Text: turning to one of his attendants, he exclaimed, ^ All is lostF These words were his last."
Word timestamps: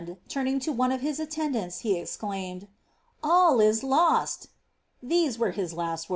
turning 0.27 0.59
to 0.59 0.71
one 0.71 0.91
of 0.91 1.01
his 1.01 1.19
attendants, 1.19 1.81
he 1.81 1.95
exclaimed, 1.95 2.61
^ 2.63 2.67
All 3.21 3.59
is 3.59 3.83
lostF 3.83 4.47
These 5.03 5.37
words 5.37 5.37
were 5.37 5.51
his 5.51 5.73
last." 5.75 6.09